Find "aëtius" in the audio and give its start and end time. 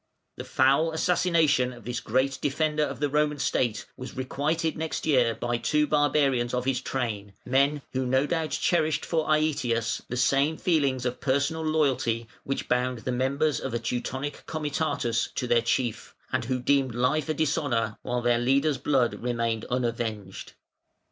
9.27-10.01